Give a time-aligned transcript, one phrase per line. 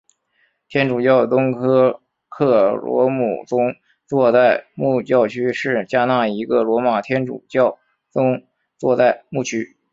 [0.67, 3.75] 天主教东科克罗姆宗
[4.07, 7.77] 座代牧教区是加纳一个罗马天主教
[8.09, 8.43] 宗
[8.79, 9.77] 座代牧区。